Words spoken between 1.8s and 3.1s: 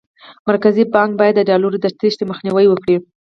د تېښتې مخنیوی وکړي.